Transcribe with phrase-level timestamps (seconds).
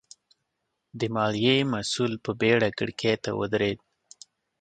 [0.99, 3.79] د ماليې مسوول په بېړه کړکۍ ته ودرېد.